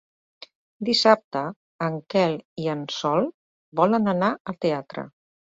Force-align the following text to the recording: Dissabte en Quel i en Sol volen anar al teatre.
Dissabte 0.87 1.43
en 1.89 1.99
Quel 2.15 2.33
i 2.65 2.71
en 2.75 2.83
Sol 2.97 3.29
volen 3.83 4.15
anar 4.17 4.33
al 4.33 4.61
teatre. 4.69 5.07